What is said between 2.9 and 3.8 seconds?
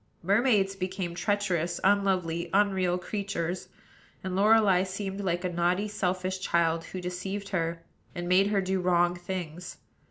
creatures;